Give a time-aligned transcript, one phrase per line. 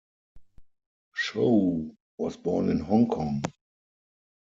[1.13, 3.43] Shou was born in Hong Kong.